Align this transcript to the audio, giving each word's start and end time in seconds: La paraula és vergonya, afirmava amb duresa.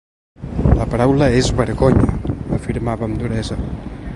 La 0.77 0.87
paraula 0.93 1.27
és 1.41 1.51
vergonya, 1.59 2.09
afirmava 2.59 3.09
amb 3.11 3.21
duresa. 3.25 3.63